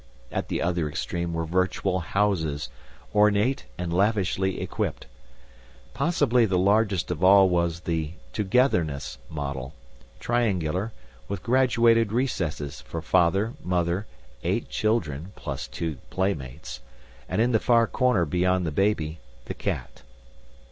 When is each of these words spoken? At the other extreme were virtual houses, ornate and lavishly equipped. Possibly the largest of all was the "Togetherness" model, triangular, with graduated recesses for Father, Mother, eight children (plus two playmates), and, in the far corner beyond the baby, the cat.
At 0.31 0.47
the 0.47 0.63
other 0.63 0.89
extreme 0.89 1.31
were 1.31 1.45
virtual 1.45 1.99
houses, 1.99 2.69
ornate 3.13 3.67
and 3.77 3.93
lavishly 3.93 4.59
equipped. 4.59 5.05
Possibly 5.93 6.47
the 6.47 6.57
largest 6.57 7.11
of 7.11 7.23
all 7.23 7.47
was 7.49 7.81
the 7.81 8.13
"Togetherness" 8.33 9.19
model, 9.29 9.75
triangular, 10.19 10.91
with 11.27 11.43
graduated 11.43 12.11
recesses 12.11 12.81
for 12.81 13.03
Father, 13.03 13.53
Mother, 13.63 14.07
eight 14.43 14.69
children 14.69 15.33
(plus 15.35 15.67
two 15.67 15.97
playmates), 16.09 16.81
and, 17.29 17.39
in 17.39 17.51
the 17.51 17.59
far 17.59 17.85
corner 17.85 18.25
beyond 18.25 18.65
the 18.65 18.71
baby, 18.71 19.19
the 19.45 19.53
cat. 19.53 20.01